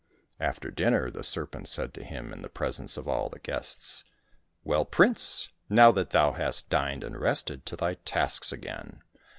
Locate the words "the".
1.11-1.23, 2.41-2.49, 3.29-3.37